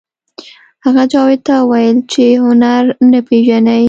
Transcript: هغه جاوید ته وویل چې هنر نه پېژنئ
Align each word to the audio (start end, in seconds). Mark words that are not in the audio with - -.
هغه 0.85 1.03
جاوید 1.11 1.41
ته 1.47 1.53
وویل 1.61 1.97
چې 2.13 2.25
هنر 2.43 2.83
نه 3.11 3.19
پېژنئ 3.27 3.79